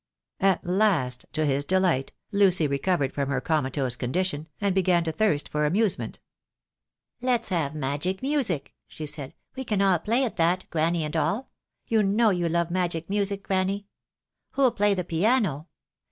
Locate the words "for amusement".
5.47-6.17